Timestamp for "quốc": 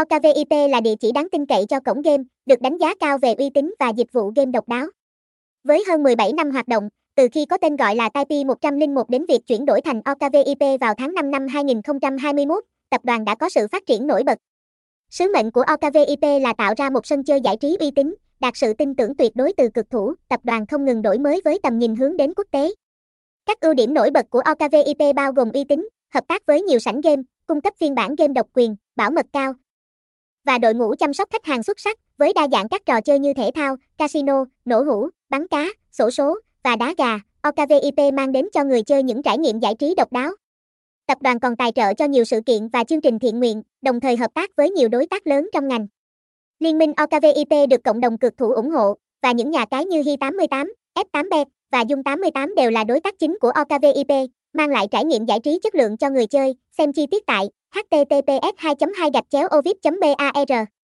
22.36-22.46